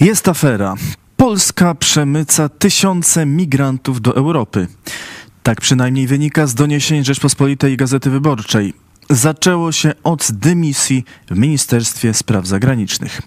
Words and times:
Jest 0.00 0.28
afera. 0.28 0.74
Polska 1.16 1.74
przemyca 1.74 2.48
tysiące 2.48 3.26
migrantów 3.26 4.00
do 4.00 4.16
Europy. 4.16 4.68
Tak 5.42 5.60
przynajmniej 5.60 6.06
wynika 6.06 6.46
z 6.46 6.54
doniesień 6.54 7.04
Rzeczpospolitej 7.04 7.76
Gazety 7.76 8.10
Wyborczej. 8.10 8.74
Zaczęło 9.10 9.72
się 9.72 9.92
od 10.04 10.32
dymisji 10.32 11.04
w 11.30 11.38
Ministerstwie 11.38 12.14
Spraw 12.14 12.46
Zagranicznych. 12.46 13.22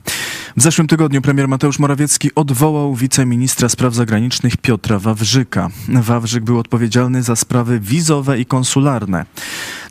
W 0.57 0.61
zeszłym 0.61 0.87
tygodniu 0.87 1.21
premier 1.21 1.47
Mateusz 1.47 1.79
Morawiecki 1.79 2.35
odwołał 2.35 2.95
wiceministra 2.95 3.69
spraw 3.69 3.93
zagranicznych 3.93 4.57
Piotra 4.57 4.99
Wawrzyka. 4.99 5.69
Wawrzyk 5.87 6.43
był 6.43 6.59
odpowiedzialny 6.59 7.23
za 7.23 7.35
sprawy 7.35 7.79
wizowe 7.79 8.39
i 8.39 8.45
konsularne. 8.45 9.25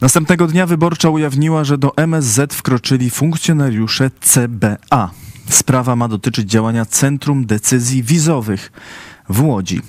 Następnego 0.01 0.47
dnia 0.47 0.67
wyborcza 0.67 1.11
ujawniła, 1.11 1.65
że 1.65 1.79
do 1.79 1.97
MSZ 1.97 2.55
wkroczyli 2.55 3.11
funkcjonariusze 3.11 4.11
CBA. 4.21 5.11
Sprawa 5.49 5.97
ma 5.97 6.09
dotyczyć 6.09 6.51
działania 6.51 6.85
Centrum 6.85 7.47
Decyzji 7.47 8.03
Wizowych 8.03 8.73
w 9.29 9.43
Łodzi. 9.43 9.81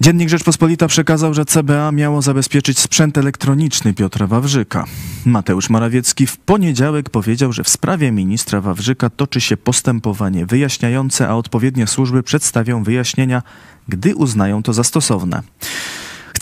Dziennik 0.00 0.28
Rzeczpospolita 0.28 0.88
przekazał, 0.88 1.34
że 1.34 1.44
CBA 1.44 1.92
miało 1.92 2.22
zabezpieczyć 2.22 2.78
sprzęt 2.78 3.18
elektroniczny 3.18 3.94
Piotra 3.94 4.26
Wawrzyka. 4.26 4.84
Mateusz 5.24 5.70
Morawiecki 5.70 6.26
w 6.26 6.36
poniedziałek 6.36 7.10
powiedział, 7.10 7.52
że 7.52 7.64
w 7.64 7.68
sprawie 7.68 8.12
ministra 8.12 8.60
Wawrzyka 8.60 9.10
toczy 9.10 9.40
się 9.40 9.56
postępowanie 9.56 10.46
wyjaśniające, 10.46 11.28
a 11.28 11.34
odpowiednie 11.34 11.86
służby 11.86 12.22
przedstawią 12.22 12.84
wyjaśnienia, 12.84 13.42
gdy 13.88 14.14
uznają 14.14 14.62
to 14.62 14.72
za 14.72 14.84
stosowne. 14.84 15.42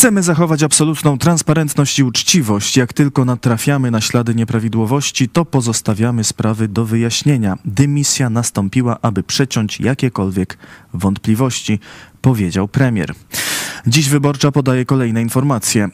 Chcemy 0.00 0.22
zachować 0.22 0.62
absolutną 0.62 1.18
transparentność 1.18 1.98
i 1.98 2.04
uczciwość. 2.04 2.76
Jak 2.76 2.92
tylko 2.92 3.24
natrafiamy 3.24 3.90
na 3.90 4.00
ślady 4.00 4.34
nieprawidłowości, 4.34 5.28
to 5.28 5.44
pozostawiamy 5.44 6.24
sprawy 6.24 6.68
do 6.68 6.84
wyjaśnienia. 6.84 7.58
Dymisja 7.64 8.30
nastąpiła, 8.30 8.98
aby 9.02 9.22
przeciąć 9.22 9.80
jakiekolwiek 9.80 10.58
wątpliwości, 10.94 11.80
powiedział 12.20 12.68
premier. 12.68 13.14
Dziś 13.86 14.08
wyborcza 14.08 14.52
podaje 14.52 14.84
kolejne 14.84 15.22
informacje. 15.22 15.88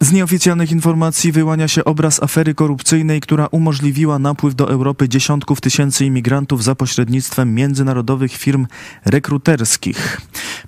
Z 0.00 0.12
nieoficjalnych 0.12 0.72
informacji 0.72 1.32
wyłania 1.32 1.68
się 1.68 1.84
obraz 1.84 2.22
afery 2.22 2.54
korupcyjnej, 2.54 3.20
która 3.20 3.46
umożliwiła 3.46 4.18
napływ 4.18 4.54
do 4.54 4.70
Europy 4.70 5.08
dziesiątków 5.08 5.60
tysięcy 5.60 6.04
imigrantów 6.04 6.64
za 6.64 6.74
pośrednictwem 6.74 7.54
międzynarodowych 7.54 8.32
firm 8.32 8.66
rekruterskich. 9.04 10.20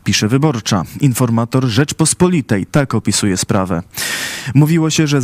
Pisze 0.05 0.29
wyborcza. 0.29 0.83
Informator 1.01 1.65
Rzeczpospolitej 1.65 2.67
tak 2.67 2.95
opisuje 2.95 3.37
sprawę. 3.37 3.83
Mówiło 4.55 4.91
się, 4.91 5.07
że, 5.07 5.21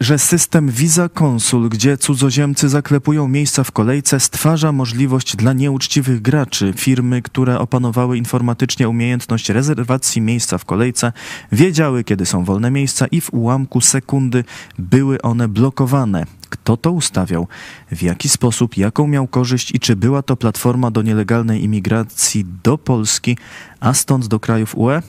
że 0.00 0.18
system 0.18 0.70
Visa 0.70 1.08
Consul, 1.08 1.68
gdzie 1.68 1.98
cudzoziemcy 1.98 2.68
zaklepują 2.68 3.28
miejsca 3.28 3.64
w 3.64 3.72
kolejce, 3.72 4.20
stwarza 4.20 4.72
możliwość 4.72 5.36
dla 5.36 5.52
nieuczciwych 5.52 6.22
graczy. 6.22 6.72
Firmy, 6.76 7.22
które 7.22 7.58
opanowały 7.58 8.18
informatycznie 8.18 8.88
umiejętność 8.88 9.48
rezerwacji 9.48 10.22
miejsca 10.22 10.58
w 10.58 10.64
kolejce, 10.64 11.12
wiedziały, 11.52 12.04
kiedy 12.04 12.26
są 12.26 12.44
wolne 12.44 12.70
miejsca 12.70 13.06
i 13.06 13.20
w 13.20 13.34
ułamku 13.34 13.80
sekundy 13.80 14.44
były 14.78 15.22
one 15.22 15.48
blokowane. 15.48 16.26
Kto 16.48 16.76
to 16.76 16.92
ustawiał? 16.92 17.48
W 17.92 18.02
jaki 18.02 18.28
sposób? 18.28 18.76
Jaką 18.76 19.06
miał 19.06 19.26
korzyść? 19.26 19.74
I 19.74 19.80
czy 19.80 19.96
była 19.96 20.22
to 20.22 20.36
platforma 20.36 20.90
do 20.90 21.02
nielegalnej 21.02 21.64
imigracji 21.64 22.46
do 22.62 22.78
Polski, 22.78 23.36
a 23.80 23.94
stąd 23.94 24.26
do 24.26 24.40
krajów 24.40 24.74
UE? 24.76 25.02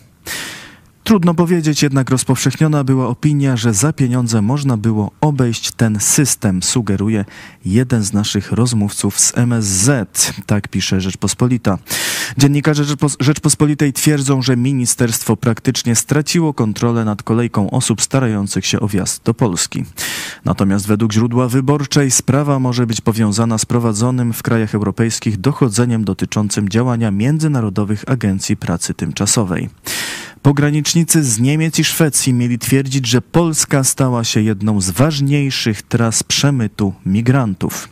Trudno 1.06 1.34
powiedzieć, 1.34 1.84
jednak 1.84 2.10
rozpowszechniona 2.10 2.84
była 2.84 3.08
opinia, 3.08 3.58
że 3.58 3.74
za 3.74 3.94
pieniądze 3.94 4.42
można 4.42 4.78
było 4.78 5.12
obejść 5.22 5.72
ten 5.72 6.00
system, 6.00 6.64
sugeruje 6.64 7.26
jeden 7.66 8.04
z 8.04 8.14
naszych 8.14 8.52
rozmówców 8.52 9.20
z 9.20 9.38
MSZ. 9.38 10.34
Tak 10.46 10.68
pisze 10.68 11.02
Rzeczpospolita. 11.02 11.78
Dziennikarze 12.38 12.84
Rzeczpospolitej 13.20 13.94
twierdzą, 13.94 14.42
że 14.42 14.58
ministerstwo 14.58 15.38
praktycznie 15.38 15.96
straciło 15.96 16.54
kontrolę 16.54 17.06
nad 17.06 17.24
kolejką 17.24 17.72
osób 17.72 18.02
starających 18.02 18.66
się 18.66 18.80
o 18.80 18.88
wjazd 18.88 19.24
do 19.24 19.34
Polski. 19.34 19.86
Natomiast 20.46 20.88
według 20.88 21.14
źródła 21.14 21.48
wyborczej 21.48 22.12
sprawa 22.12 22.60
może 22.60 22.88
być 22.88 23.02
powiązana 23.02 23.58
z 23.58 23.66
prowadzonym 23.66 24.34
w 24.34 24.44
krajach 24.44 24.76
europejskich 24.76 25.38
dochodzeniem 25.38 26.04
dotyczącym 26.04 26.70
działania 26.70 27.12
międzynarodowych 27.12 28.04
agencji 28.08 28.58
pracy 28.58 28.94
tymczasowej. 28.94 29.70
Pogranicznicy 30.46 31.24
z 31.24 31.40
Niemiec 31.40 31.80
i 31.80 31.84
Szwecji 31.84 32.34
mieli 32.34 32.60
twierdzić, 32.60 33.08
że 33.08 33.22
Polska 33.22 33.84
stała 33.84 34.24
się 34.24 34.42
jedną 34.42 34.82
z 34.82 34.90
ważniejszych 34.90 35.82
tras 35.82 36.24
przemytu 36.24 36.94
migrantów. 37.06 37.90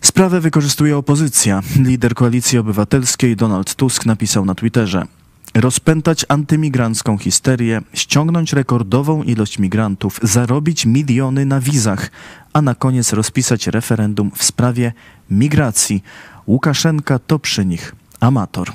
Sprawę 0.00 0.40
wykorzystuje 0.40 0.96
opozycja. 0.96 1.62
Lider 1.76 2.14
Koalicji 2.14 2.58
Obywatelskiej 2.58 3.36
Donald 3.36 3.74
Tusk 3.74 4.06
napisał 4.06 4.44
na 4.44 4.54
Twitterze: 4.54 5.06
Rozpętać 5.54 6.24
antymigrancką 6.28 7.18
histerię, 7.18 7.82
ściągnąć 7.94 8.52
rekordową 8.52 9.22
ilość 9.22 9.58
migrantów, 9.58 10.20
zarobić 10.22 10.86
miliony 10.86 11.46
na 11.46 11.60
wizach, 11.60 12.10
a 12.52 12.62
na 12.62 12.74
koniec 12.74 13.12
rozpisać 13.12 13.66
referendum 13.66 14.30
w 14.36 14.44
sprawie 14.44 14.92
migracji. 15.30 16.02
Łukaszenka 16.46 17.18
to 17.18 17.38
przy 17.38 17.64
nich 17.64 17.94
amator. 18.20 18.72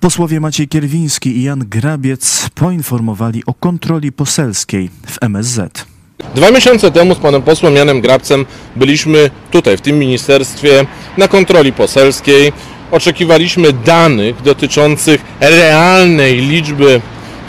Posłowie 0.00 0.40
Maciej 0.40 0.68
Kierwiński 0.68 1.36
i 1.36 1.42
Jan 1.42 1.64
Grabiec 1.68 2.50
poinformowali 2.54 3.42
o 3.46 3.54
kontroli 3.54 4.12
poselskiej 4.12 4.90
w 5.06 5.22
MSZ. 5.22 5.86
Dwa 6.34 6.50
miesiące 6.50 6.90
temu 6.90 7.14
z 7.14 7.18
panem 7.18 7.42
posłem 7.42 7.76
Janem 7.76 8.00
Grabcem 8.00 8.46
byliśmy 8.76 9.30
tutaj, 9.50 9.76
w 9.76 9.80
tym 9.80 9.98
ministerstwie, 9.98 10.86
na 11.18 11.28
kontroli 11.28 11.72
poselskiej. 11.72 12.52
Oczekiwaliśmy 12.90 13.72
danych 13.72 14.42
dotyczących 14.42 15.20
realnej 15.40 16.40
liczby 16.40 17.00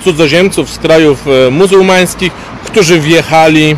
cudzoziemców 0.03 0.69
z 0.69 0.78
krajów 0.78 1.28
e, 1.28 1.51
muzułmańskich, 1.51 2.31
którzy 2.66 3.00
wjechali 3.00 3.75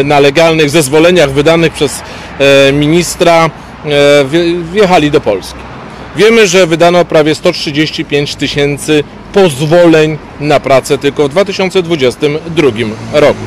e, 0.00 0.04
na 0.04 0.20
legalnych 0.20 0.70
zezwoleniach 0.70 1.32
wydanych 1.32 1.72
przez 1.72 2.02
e, 2.38 2.72
ministra, 2.72 3.50
wjechali 4.72 5.10
do 5.10 5.20
Polski. 5.20 5.67
Wiemy, 6.18 6.46
że 6.46 6.66
wydano 6.66 7.04
prawie 7.04 7.34
135 7.34 8.34
tysięcy 8.34 9.04
pozwoleń 9.32 10.18
na 10.40 10.60
pracę 10.60 10.98
tylko 10.98 11.28
w 11.28 11.30
2022 11.30 12.70
roku. 13.12 13.40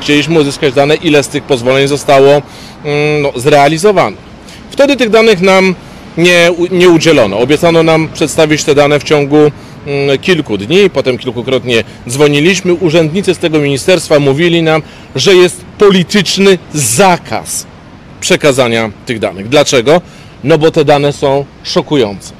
Chcieliśmy 0.00 0.40
uzyskać 0.40 0.74
dane, 0.74 0.94
ile 0.94 1.22
z 1.22 1.28
tych 1.28 1.42
pozwoleń 1.42 1.88
zostało 1.88 2.30
mm, 2.30 3.22
no, 3.22 3.32
zrealizowanych. 3.36 4.18
Wtedy 4.70 4.96
tych 4.96 5.10
danych 5.10 5.40
nam 5.40 5.74
nie, 6.16 6.50
nie 6.70 6.88
udzielono. 6.88 7.38
Obiecano 7.38 7.82
nam 7.82 8.08
przedstawić 8.14 8.64
te 8.64 8.74
dane 8.74 9.00
w 9.00 9.04
ciągu 9.04 9.36
mm, 9.36 10.18
kilku 10.18 10.58
dni, 10.58 10.90
potem 10.90 11.18
kilkukrotnie 11.18 11.84
dzwoniliśmy. 12.08 12.74
Urzędnicy 12.74 13.34
z 13.34 13.38
tego 13.38 13.58
ministerstwa 13.58 14.18
mówili 14.18 14.62
nam, 14.62 14.82
że 15.16 15.34
jest 15.34 15.64
polityczny 15.78 16.58
zakaz 16.74 17.66
przekazania 18.20 18.90
tych 19.06 19.18
danych. 19.18 19.48
Dlaczego? 19.48 20.00
No 20.44 20.58
bo 20.58 20.70
te 20.70 20.84
dane 20.84 21.12
są 21.12 21.44
szokujące. 21.62 22.32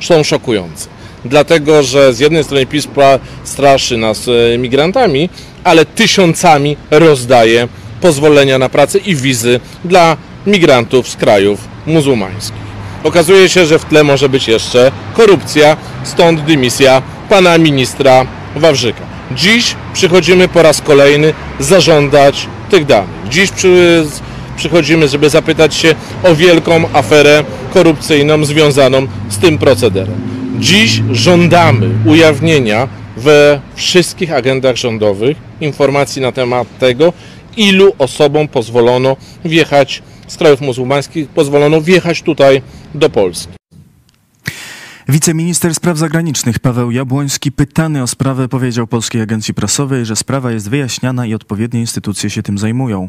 Są 0.00 0.22
szokujące. 0.22 0.88
Dlatego, 1.24 1.82
że 1.82 2.14
z 2.14 2.18
jednej 2.18 2.44
strony 2.44 2.66
PiS 2.66 2.88
straszy 3.44 3.96
nas 3.96 4.28
e, 4.28 4.58
migrantami, 4.58 5.28
ale 5.64 5.86
tysiącami 5.86 6.76
rozdaje 6.90 7.68
pozwolenia 8.00 8.58
na 8.58 8.68
pracę 8.68 8.98
i 8.98 9.16
wizy 9.16 9.60
dla 9.84 10.16
migrantów 10.46 11.08
z 11.08 11.16
krajów 11.16 11.60
muzułmańskich. 11.86 12.68
Okazuje 13.04 13.48
się, 13.48 13.66
że 13.66 13.78
w 13.78 13.84
tle 13.84 14.04
może 14.04 14.28
być 14.28 14.48
jeszcze 14.48 14.92
korupcja, 15.14 15.76
stąd 16.04 16.40
dymisja 16.40 17.02
pana 17.28 17.58
ministra 17.58 18.26
Wawrzyka. 18.56 19.02
Dziś 19.30 19.74
przychodzimy 19.92 20.48
po 20.48 20.62
raz 20.62 20.82
kolejny 20.82 21.34
zażądać 21.60 22.46
tych 22.70 22.86
danych. 22.86 23.28
Dziś 23.30 23.50
przy, 23.50 24.06
przychodzimy, 24.58 25.08
żeby 25.08 25.30
zapytać 25.30 25.74
się 25.74 25.94
o 26.22 26.34
wielką 26.34 26.84
aferę 26.92 27.44
korupcyjną 27.74 28.44
związaną 28.44 29.06
z 29.28 29.38
tym 29.38 29.58
procederem. 29.58 30.20
Dziś 30.60 31.02
żądamy 31.12 31.88
ujawnienia 32.06 32.88
we 33.16 33.60
wszystkich 33.74 34.32
agendach 34.32 34.76
rządowych 34.76 35.36
informacji 35.60 36.22
na 36.22 36.32
temat 36.32 36.68
tego, 36.78 37.12
ilu 37.56 37.92
osobom 37.98 38.48
pozwolono 38.48 39.16
wjechać 39.44 40.02
z 40.26 40.36
krajów 40.36 40.60
muzułmańskich, 40.60 41.28
pozwolono 41.28 41.80
wjechać 41.80 42.22
tutaj 42.22 42.62
do 42.94 43.10
Polski. 43.10 43.57
Wiceminister 45.10 45.74
Spraw 45.74 45.98
Zagranicznych 45.98 46.58
Paweł 46.58 46.90
Jabłoński, 46.90 47.52
pytany 47.52 48.02
o 48.02 48.06
sprawę, 48.06 48.48
powiedział 48.48 48.86
Polskiej 48.86 49.22
Agencji 49.22 49.54
Prasowej, 49.54 50.06
że 50.06 50.16
sprawa 50.16 50.52
jest 50.52 50.70
wyjaśniana 50.70 51.26
i 51.26 51.34
odpowiednie 51.34 51.80
instytucje 51.80 52.30
się 52.30 52.42
tym 52.42 52.58
zajmują. 52.58 53.08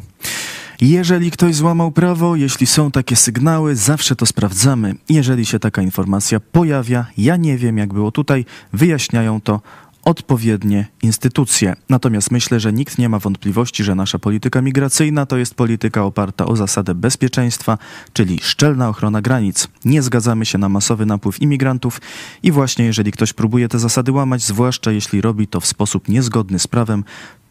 Jeżeli 0.81 1.31
ktoś 1.31 1.55
złamał 1.55 1.91
prawo, 1.91 2.35
jeśli 2.35 2.67
są 2.67 2.91
takie 2.91 3.15
sygnały, 3.15 3.75
zawsze 3.75 4.15
to 4.15 4.25
sprawdzamy. 4.25 4.95
Jeżeli 5.09 5.45
się 5.45 5.59
taka 5.59 5.81
informacja 5.81 6.39
pojawia, 6.39 7.05
ja 7.17 7.35
nie 7.35 7.57
wiem 7.57 7.77
jak 7.77 7.93
było 7.93 8.11
tutaj, 8.11 8.45
wyjaśniają 8.73 9.41
to 9.41 9.61
odpowiednie 10.05 10.87
instytucje. 11.01 11.75
Natomiast 11.89 12.31
myślę, 12.31 12.59
że 12.59 12.73
nikt 12.73 12.97
nie 12.97 13.09
ma 13.09 13.19
wątpliwości, 13.19 13.83
że 13.83 13.95
nasza 13.95 14.19
polityka 14.19 14.61
migracyjna 14.61 15.25
to 15.25 15.37
jest 15.37 15.55
polityka 15.55 16.03
oparta 16.03 16.45
o 16.45 16.55
zasadę 16.55 16.95
bezpieczeństwa, 16.95 17.77
czyli 18.13 18.39
szczelna 18.41 18.89
ochrona 18.89 19.21
granic. 19.21 19.67
Nie 19.85 20.01
zgadzamy 20.01 20.45
się 20.45 20.57
na 20.57 20.69
masowy 20.69 21.05
napływ 21.05 21.41
imigrantów 21.41 22.01
i 22.43 22.51
właśnie 22.51 22.85
jeżeli 22.85 23.11
ktoś 23.11 23.33
próbuje 23.33 23.67
te 23.67 23.79
zasady 23.79 24.11
łamać, 24.11 24.43
zwłaszcza 24.43 24.91
jeśli 24.91 25.21
robi 25.21 25.47
to 25.47 25.59
w 25.59 25.65
sposób 25.65 26.07
niezgodny 26.07 26.59
z 26.59 26.67
prawem, 26.67 27.03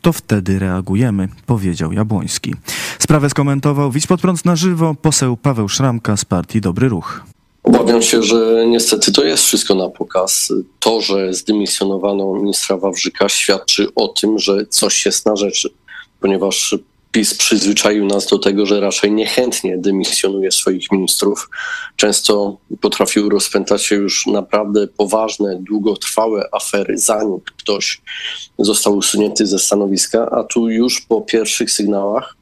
to 0.03 0.13
wtedy 0.13 0.59
reagujemy, 0.59 1.29
powiedział 1.47 1.93
Jabłoński. 1.93 2.55
Sprawę 2.99 3.31
skomentował 3.31 3.93
Widz 3.93 4.07
pod 4.07 4.21
prąd 4.21 4.45
na 4.45 4.57
żywo 4.57 4.95
poseł 4.95 5.37
Paweł 5.37 5.69
Szramka 5.69 6.17
z 6.17 6.25
partii 6.25 6.61
Dobry 6.61 6.89
Ruch. 6.89 7.25
Obawiam 7.79 8.03
się, 8.03 8.23
że 8.23 8.67
niestety 8.67 9.13
to 9.13 9.25
jest 9.25 9.45
wszystko 9.45 9.75
na 9.75 9.89
pokaz. 9.89 10.53
To, 10.81 11.01
że 11.01 11.35
zdymisjonowano 11.35 12.35
ministra 12.35 12.77
Wawrzyka 12.77 13.29
świadczy 13.29 13.87
o 13.95 14.09
tym, 14.09 14.39
że 14.39 14.67
coś 14.67 15.07
jest 15.07 15.27
na 15.27 15.37
rzeczy, 15.37 15.71
ponieważ 16.21 16.75
PiS 17.13 17.35
przyzwyczaił 17.35 18.07
nas 18.07 18.27
do 18.27 18.39
tego, 18.39 18.67
że 18.67 18.81
raczej 18.81 19.13
niechętnie 19.13 19.79
dymisjonuje 19.79 20.53
swoich 20.53 20.93
ministrów. 20.93 21.51
Często 21.97 22.57
potrafił 22.81 23.29
rozpętać 23.29 23.83
się 23.85 23.97
już 23.97 24.27
naprawdę 24.27 24.87
poważne, 24.87 25.59
długotrwałe 25.61 26.49
afery, 26.53 26.99
zanim 26.99 27.41
ktoś 27.41 28.01
został 28.59 28.97
usunięty 28.97 29.47
ze 29.47 29.59
stanowiska, 29.59 30.31
a 30.31 30.45
tu 30.45 30.69
już 30.69 31.01
po 31.01 31.21
pierwszych 31.21 31.71
sygnałach 31.71 32.38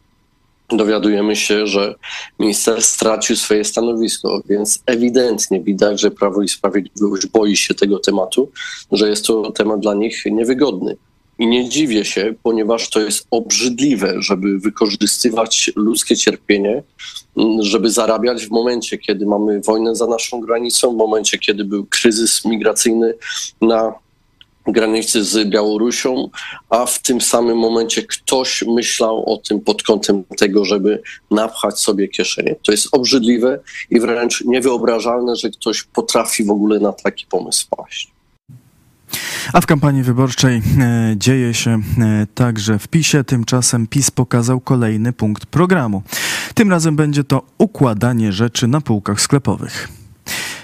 dowiadujemy 0.69 1.37
się, 1.37 1.67
że 1.67 1.95
minister 2.39 2.83
stracił 2.83 3.37
swoje 3.37 3.65
stanowisko, 3.65 4.43
więc 4.49 4.83
ewidentnie 4.87 5.61
widać, 5.61 6.01
że 6.01 6.11
Prawo 6.11 6.43
i 6.43 6.49
Sprawiedliwość 6.49 7.27
boi 7.27 7.57
się 7.57 7.75
tego 7.75 7.99
tematu, 7.99 8.51
że 8.93 9.09
jest 9.09 9.27
to 9.27 9.53
temat 9.53 9.81
dla 9.81 9.95
nich 9.95 10.23
niewygodny. 10.27 10.97
I 11.39 11.47
nie 11.47 11.69
dziwię 11.69 12.05
się, 12.05 12.35
ponieważ 12.43 12.91
to 12.91 13.01
jest 13.01 13.27
obrzydliwe, 13.31 14.15
żeby 14.19 14.59
wykorzystywać 14.59 15.71
ludzkie 15.77 16.17
cierpienie, 16.17 16.83
żeby 17.61 17.91
zarabiać 17.91 18.47
w 18.47 18.51
momencie, 18.51 18.99
kiedy 18.99 19.27
mamy 19.27 19.61
wojnę 19.61 19.97
za 19.97 20.07
naszą 20.07 20.41
granicą, 20.41 20.93
w 20.93 20.97
momencie, 20.97 21.39
kiedy 21.39 21.65
był 21.65 21.87
kryzys 21.87 22.45
migracyjny 22.45 23.15
na 23.61 23.95
granicy 24.67 25.25
z 25.25 25.49
Białorusią, 25.49 26.31
a 26.71 26.87
w 26.87 27.03
tym 27.03 27.21
samym 27.21 27.59
momencie 27.59 28.03
ktoś 28.03 28.65
myślał 28.67 29.33
o 29.33 29.37
tym 29.37 29.61
pod 29.61 29.83
kątem 29.83 30.25
tego, 30.25 30.65
żeby 30.65 31.03
napchać 31.31 31.79
sobie 31.79 32.09
kieszenie. 32.09 32.57
To 32.63 32.73
jest 32.73 32.89
obrzydliwe 32.93 33.61
i 33.91 34.01
wręcz 34.01 34.45
niewyobrażalne, 34.45 35.37
że 35.37 35.51
ktoś 35.51 35.83
potrafi 35.83 36.45
w 36.45 36.51
ogóle 36.51 36.81
na 36.81 36.93
taki 36.93 37.27
pomysł 37.27 37.67
paść. 37.77 38.17
A 39.53 39.61
w 39.61 39.67
kampanii 39.67 40.03
wyborczej 40.03 40.63
e, 40.81 41.15
dzieje 41.17 41.55
się 41.55 41.71
e, 41.71 42.27
także 42.35 42.79
w 42.79 42.89
PiSie. 42.89 43.25
Tymczasem 43.25 43.87
PiS 43.87 44.11
pokazał 44.11 44.61
kolejny 44.61 45.13
punkt 45.13 45.47
programu. 45.47 46.03
Tym 46.55 46.71
razem 46.71 46.97
będzie 46.97 47.25
to 47.25 47.43
układanie 47.59 48.33
rzeczy 48.33 48.67
na 48.67 48.81
półkach 48.81 49.21
sklepowych. 49.21 49.89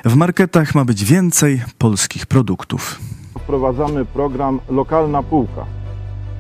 W 0.05 0.15
marketach 0.15 0.75
ma 0.75 0.85
być 0.85 1.05
więcej 1.05 1.63
polskich 1.79 2.27
produktów 2.27 3.01
wprowadzamy 3.43 4.05
program 4.05 4.61
Lokalna 4.71 5.23
Półka. 5.23 5.65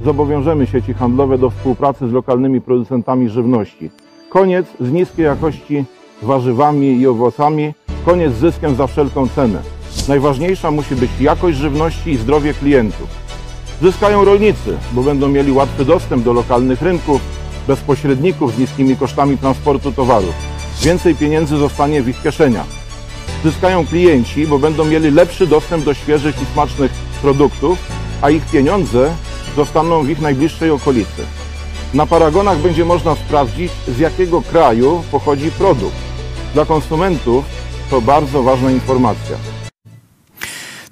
Zobowiążemy 0.04 0.66
sieci 0.66 0.94
handlowe 0.94 1.38
do 1.38 1.50
współpracy 1.50 2.08
z 2.08 2.12
lokalnymi 2.12 2.60
producentami 2.60 3.28
żywności. 3.28 3.90
Koniec 4.30 4.66
z 4.80 4.92
niskiej 4.92 5.24
jakości 5.24 5.84
warzywami 6.22 6.86
i 7.00 7.06
owocami, 7.06 7.74
koniec 8.04 8.32
z 8.32 8.38
zyskiem 8.38 8.74
za 8.74 8.86
wszelką 8.86 9.28
cenę. 9.28 9.58
Najważniejsza 10.08 10.70
musi 10.70 10.96
być 10.96 11.10
jakość 11.20 11.58
żywności 11.58 12.10
i 12.10 12.16
zdrowie 12.16 12.54
klientów. 12.54 13.08
Zyskają 13.82 14.24
rolnicy, 14.24 14.76
bo 14.92 15.02
będą 15.02 15.28
mieli 15.28 15.52
łatwy 15.52 15.84
dostęp 15.84 16.24
do 16.24 16.32
lokalnych 16.32 16.82
rynków, 16.82 17.20
bez 17.68 17.80
pośredników 17.80 18.54
z 18.54 18.58
niskimi 18.58 18.96
kosztami 18.96 19.38
transportu 19.38 19.92
towarów. 19.92 20.34
Więcej 20.82 21.14
pieniędzy 21.14 21.56
zostanie 21.56 22.02
w 22.02 22.08
ich 22.08 22.22
kieszeniach 22.22 22.81
zyskają 23.44 23.86
klienci, 23.86 24.46
bo 24.46 24.58
będą 24.58 24.84
mieli 24.84 25.10
lepszy 25.10 25.46
dostęp 25.46 25.84
do 25.84 25.94
świeżych 25.94 26.42
i 26.42 26.46
smacznych 26.52 26.92
produktów, 27.22 27.78
a 28.22 28.30
ich 28.30 28.46
pieniądze 28.46 29.14
zostaną 29.56 30.02
w 30.02 30.10
ich 30.10 30.20
najbliższej 30.20 30.70
okolicy. 30.70 31.22
Na 31.94 32.06
paragonach 32.06 32.58
będzie 32.58 32.84
można 32.84 33.14
sprawdzić, 33.14 33.72
z 33.88 33.98
jakiego 33.98 34.42
kraju 34.42 35.04
pochodzi 35.10 35.50
produkt. 35.50 35.96
Dla 36.54 36.64
konsumentów 36.66 37.44
to 37.90 38.00
bardzo 38.00 38.42
ważna 38.42 38.70
informacja. 38.70 39.36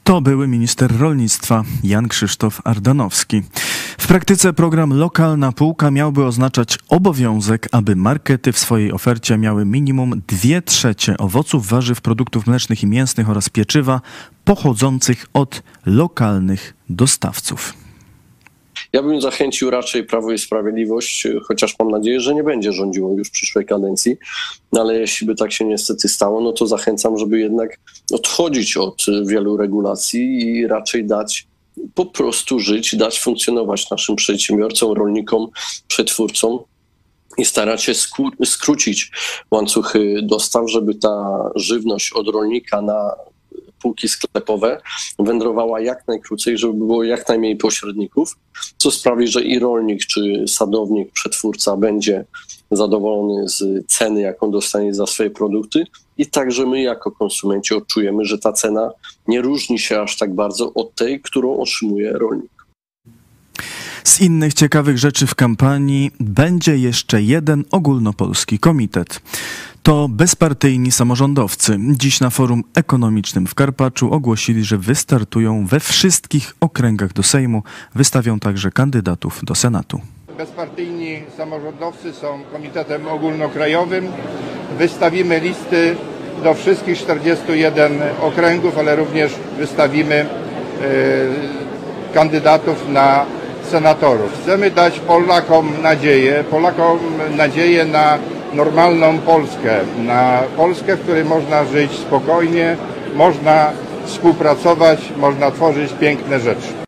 To 0.05 0.21
były 0.21 0.49
minister 0.49 0.99
rolnictwa 0.99 1.65
Jan 1.83 2.09
Krzysztof 2.09 2.61
Ardanowski. 2.65 3.43
Praktyce 4.11 4.53
program 4.53 4.99
Lokalna 4.99 5.53
Półka 5.53 5.91
miałby 5.91 6.25
oznaczać 6.25 6.79
obowiązek, 6.89 7.69
aby 7.73 7.97
markety 7.97 8.53
w 8.53 8.59
swojej 8.59 8.93
ofercie 8.93 9.39
miały 9.39 9.65
minimum 9.65 10.23
2 10.29 10.61
trzecie 10.61 11.17
owoców, 11.19 11.67
warzyw, 11.67 12.01
produktów 12.01 12.47
mlecznych 12.47 12.83
i 12.83 12.87
mięsnych 12.87 13.31
oraz 13.31 13.49
pieczywa 13.49 14.01
pochodzących 14.45 15.27
od 15.35 15.63
lokalnych 15.87 16.75
dostawców. 16.89 17.75
Ja 18.93 19.03
bym 19.03 19.21
zachęcił 19.21 19.71
raczej 19.71 20.05
Prawo 20.05 20.33
i 20.33 20.39
Sprawiedliwość, 20.39 21.27
chociaż 21.45 21.79
mam 21.79 21.91
nadzieję, 21.91 22.21
że 22.21 22.35
nie 22.35 22.45
będzie 22.45 22.73
rządziło 22.73 23.19
już 23.19 23.29
w 23.29 23.31
przyszłej 23.31 23.67
kadencji, 23.67 24.17
no 24.73 24.81
ale 24.81 24.95
jeśli 24.95 25.27
by 25.27 25.35
tak 25.35 25.53
się 25.53 25.65
niestety 25.65 26.09
stało, 26.09 26.41
no 26.41 26.53
to 26.53 26.67
zachęcam, 26.67 27.19
żeby 27.19 27.41
jednak 27.41 27.79
odchodzić 28.13 28.77
od 28.77 29.07
wielu 29.27 29.57
regulacji 29.57 30.43
i 30.43 30.67
raczej 30.67 31.07
dać 31.07 31.50
po 31.95 32.07
prostu 32.07 32.59
żyć, 32.59 32.97
dać 32.97 33.21
funkcjonować 33.21 33.91
naszym 33.91 34.17
przedsiębiorcom, 34.17 34.93
rolnikom, 34.93 35.49
przetwórcom 35.89 36.59
i 37.39 37.45
starać 37.45 37.83
się 37.83 37.93
skrócić 38.45 39.11
łańcuchy 39.51 40.21
dostaw, 40.23 40.71
żeby 40.71 40.95
ta 40.95 41.45
żywność 41.57 42.13
od 42.13 42.29
rolnika 42.29 42.83
na 42.83 43.11
półki 43.83 44.09
sklepowe 44.09 44.81
wędrowała 45.19 45.81
jak 45.81 46.09
najkrócej, 46.09 46.59
żeby 46.59 46.75
było 46.75 47.05
jak 47.05 47.29
najmniej 47.29 47.57
pośredników, 47.57 48.37
co 48.77 48.91
sprawi, 48.91 49.29
że 49.29 49.43
i 49.43 49.59
rolnik, 49.59 50.07
czy 50.07 50.45
sadownik, 50.49 51.13
przetwórca 51.13 51.77
będzie 51.77 52.25
zadowolony 52.71 53.49
z 53.49 53.87
ceny, 53.87 54.21
jaką 54.21 54.51
dostanie 54.51 54.95
za 54.95 55.07
swoje 55.07 55.31
produkty, 55.31 55.85
i 56.19 56.27
także 56.27 56.67
my, 56.67 56.83
jako 56.83 57.11
konsumenci, 57.11 57.75
odczujemy, 57.75 58.25
że 58.25 58.39
ta 58.39 58.53
cena 58.53 58.91
nie 59.29 59.43
różni 59.43 59.79
się 59.79 60.01
aż 60.01 60.17
tak 60.17 60.35
bardzo 60.35 60.75
od 60.75 60.95
tej, 60.95 61.21
którą 61.21 61.57
otrzymuje 61.57 62.13
rolnik. 62.13 62.51
Z 64.05 64.21
innych 64.21 64.55
ciekawych 64.55 64.99
rzeczy 64.99 65.27
w 65.27 65.35
kampanii 65.35 66.11
będzie 66.21 66.77
jeszcze 66.77 67.23
jeden 67.23 67.65
ogólnopolski 67.71 68.59
komitet. 68.59 69.21
To 69.83 70.09
bezpartyjni 70.09 70.93
samorządowcy. 70.93 71.79
Dziś 71.91 72.21
na 72.21 72.31
forum 72.31 72.63
ekonomicznym 72.75 73.47
w 73.47 73.55
Karpaczu 73.55 74.13
ogłosili, 74.13 74.65
że 74.65 74.79
wystartują 74.79 75.67
we 75.67 75.81
wszystkich 75.81 76.55
okręgach 76.61 77.13
do 77.13 77.23
Sejmu. 77.23 77.63
Wystawią 77.95 78.41
także 78.41 78.71
kandydatów 78.71 79.45
do 79.45 79.55
Senatu. 79.55 80.01
Bezpartyjni 80.39 81.23
samorządowcy 81.37 82.13
są 82.13 82.41
komitetem 82.53 83.09
ogólnokrajowym. 83.09 84.09
Wystawimy 84.79 85.41
listy 85.41 85.97
do 86.45 86.55
wszystkich 86.55 86.99
41 86.99 87.93
okręgów, 88.23 88.79
ale 88.79 88.97
również 88.97 89.33
wystawimy 89.59 90.15
y, 90.15 90.27
kandydatów 92.15 92.89
na 92.89 93.25
senatorów. 93.71 94.43
Chcemy 94.43 94.71
dać 94.71 95.01
Polakom 95.01 95.83
nadzieję, 95.83 96.45
Polakom 96.51 96.99
nadzieję 97.37 97.85
na 97.85 98.19
normalną 98.55 99.19
Polskę, 99.19 99.81
na 99.99 100.43
Polskę, 100.57 100.97
w 100.97 101.01
której 101.01 101.25
można 101.25 101.65
żyć 101.65 101.93
spokojnie, 101.93 102.77
można 103.15 103.73
współpracować, 104.05 105.13
można 105.17 105.51
tworzyć 105.51 105.93
piękne 105.93 106.41
rzeczy. 106.41 106.80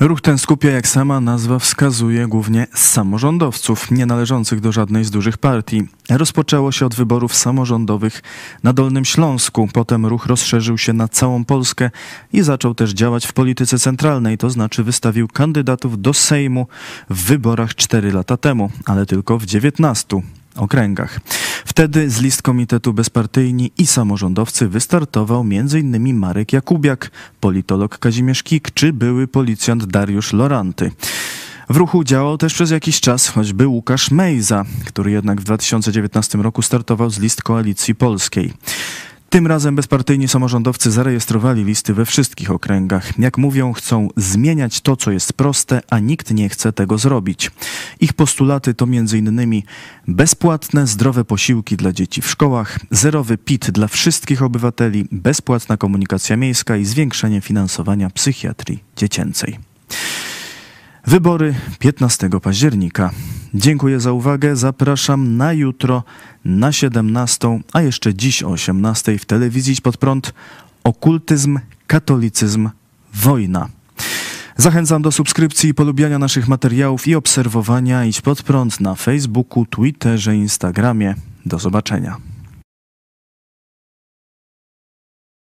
Ruch 0.00 0.20
ten 0.20 0.38
skupia, 0.38 0.70
jak 0.70 0.88
sama 0.88 1.20
nazwa 1.20 1.58
wskazuje, 1.58 2.26
głównie 2.26 2.66
samorządowców, 2.74 3.90
nie 3.90 4.06
należących 4.06 4.60
do 4.60 4.72
żadnej 4.72 5.04
z 5.04 5.10
dużych 5.10 5.38
partii. 5.38 5.82
Rozpoczęło 6.10 6.72
się 6.72 6.86
od 6.86 6.94
wyborów 6.94 7.34
samorządowych 7.34 8.22
na 8.62 8.72
Dolnym 8.72 9.04
Śląsku. 9.04 9.68
Potem 9.72 10.06
ruch 10.06 10.26
rozszerzył 10.26 10.78
się 10.78 10.92
na 10.92 11.08
całą 11.08 11.44
Polskę 11.44 11.90
i 12.32 12.42
zaczął 12.42 12.74
też 12.74 12.90
działać 12.90 13.26
w 13.26 13.32
polityce 13.32 13.78
centralnej, 13.78 14.38
to 14.38 14.50
znaczy 14.50 14.84
wystawił 14.84 15.28
kandydatów 15.28 16.02
do 16.02 16.14
Sejmu 16.14 16.66
w 17.10 17.24
wyborach 17.24 17.74
4 17.74 18.12
lata 18.12 18.36
temu, 18.36 18.70
ale 18.86 19.06
tylko 19.06 19.38
w 19.38 19.46
19 19.46 20.22
okręgach. 20.60 21.20
Wtedy 21.64 22.10
z 22.10 22.20
list 22.20 22.42
Komitetu 22.42 22.92
Bezpartyjni 22.92 23.72
i 23.78 23.86
Samorządowcy 23.86 24.68
wystartował 24.68 25.40
m.in. 25.40 26.16
Marek 26.16 26.52
Jakubiak, 26.52 27.10
politolog 27.40 27.98
Kazimierz 27.98 28.42
Kik 28.42 28.70
czy 28.70 28.92
były 28.92 29.28
policjant 29.28 29.86
Dariusz 29.86 30.32
Loranty. 30.32 30.90
W 31.70 31.76
ruchu 31.76 32.04
działał 32.04 32.38
też 32.38 32.54
przez 32.54 32.70
jakiś 32.70 33.00
czas 33.00 33.28
choćby 33.28 33.66
Łukasz 33.66 34.10
Mejza, 34.10 34.64
który 34.84 35.10
jednak 35.10 35.40
w 35.40 35.44
2019 35.44 36.38
roku 36.38 36.62
startował 36.62 37.10
z 37.10 37.18
list 37.18 37.42
Koalicji 37.42 37.94
Polskiej. 37.94 38.52
Tym 39.30 39.46
razem 39.46 39.76
bezpartyjni 39.76 40.28
samorządowcy 40.28 40.90
zarejestrowali 40.90 41.64
listy 41.64 41.94
we 41.94 42.04
wszystkich 42.04 42.50
okręgach. 42.50 43.18
Jak 43.18 43.38
mówią, 43.38 43.72
chcą 43.72 44.08
zmieniać 44.16 44.80
to, 44.80 44.96
co 44.96 45.10
jest 45.10 45.32
proste, 45.32 45.80
a 45.90 45.98
nikt 45.98 46.30
nie 46.30 46.48
chce 46.48 46.72
tego 46.72 46.98
zrobić. 46.98 47.50
Ich 48.00 48.12
postulaty 48.12 48.74
to 48.74 48.84
m.in. 48.84 49.62
bezpłatne, 50.08 50.86
zdrowe 50.86 51.24
posiłki 51.24 51.76
dla 51.76 51.92
dzieci 51.92 52.22
w 52.22 52.30
szkołach, 52.30 52.78
zerowy 52.90 53.38
PIT 53.38 53.70
dla 53.70 53.88
wszystkich 53.88 54.42
obywateli, 54.42 55.08
bezpłatna 55.12 55.76
komunikacja 55.76 56.36
miejska 56.36 56.76
i 56.76 56.84
zwiększenie 56.84 57.40
finansowania 57.40 58.10
psychiatrii 58.10 58.84
dziecięcej. 58.96 59.58
Wybory 61.06 61.54
15 61.78 62.30
października. 62.42 63.10
Dziękuję 63.54 64.00
za 64.00 64.12
uwagę. 64.12 64.56
Zapraszam 64.56 65.36
na 65.36 65.52
jutro 65.52 66.02
na 66.44 66.72
17, 66.72 67.60
a 67.72 67.82
jeszcze 67.82 68.14
dziś 68.14 68.42
o 68.42 68.48
18 68.48 69.18
w 69.18 69.24
telewizji 69.24 69.76
pod 69.82 69.96
prąd 69.96 70.34
Okultyzm, 70.84 71.58
katolicyzm, 71.86 72.70
wojna. 73.14 73.68
Zachęcam 74.56 75.02
do 75.02 75.12
subskrypcji 75.12 75.70
i 75.70 75.74
polubiania 75.74 76.18
naszych 76.18 76.48
materiałów 76.48 77.08
i 77.08 77.14
obserwowania 77.14 78.04
Idź 78.04 78.20
Pod 78.20 78.42
Prąd 78.42 78.80
na 78.80 78.94
Facebooku, 78.94 79.66
Twitterze, 79.66 80.36
Instagramie. 80.36 81.14
Do 81.46 81.58
zobaczenia. 81.58 82.16